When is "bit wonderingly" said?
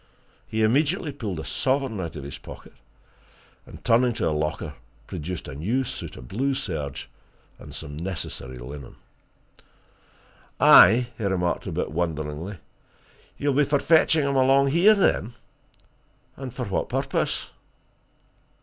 11.71-12.57